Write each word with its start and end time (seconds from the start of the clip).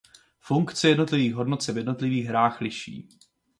Funkce 0.39 0.89
jednotlivých 0.89 1.35
hodnot 1.35 1.63
se 1.63 1.73
v 1.73 1.77
jednotlivých 1.77 2.25
hrách 2.25 2.61
liší. 2.61 3.09